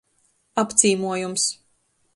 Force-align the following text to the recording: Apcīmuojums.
Apcīmuojums. 0.63 1.49